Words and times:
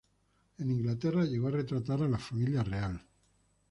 En 0.57 0.71
Inglaterra 0.71 1.25
llegó 1.25 1.49
a 1.49 1.51
retratar 1.51 2.01
a 2.01 2.07
la 2.07 2.17
familia 2.17 2.63
real. 2.63 3.05